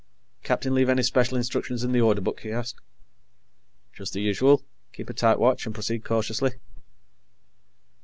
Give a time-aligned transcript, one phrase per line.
[0.41, 2.81] "Captain leave any special instructions in the Order Book?" he asked.
[3.93, 4.63] "Just the usual.
[4.93, 6.53] Keep a tight watch and proceed cautiously."